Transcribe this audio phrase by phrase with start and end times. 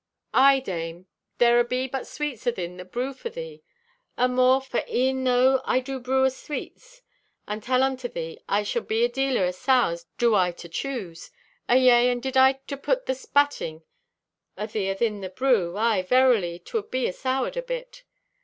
[0.33, 1.05] Aye, Dame,
[1.37, 3.61] there abe but sweets athin the brew for thee.
[4.17, 7.03] Amore, for e'en tho' I do brew o' sweets
[7.47, 11.29] and tell unto thee, I be a dealer o' sours do I to choose!
[11.69, 13.83] Ayea, and did I to put the spatting
[14.57, 18.03] o' thee athin the brew, aye verily 'twould be asoured a bit!"